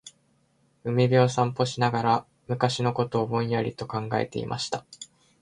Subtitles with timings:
[0.83, 4.83] •海辺を散歩しながら、昔のことをぼんやりと考えていました。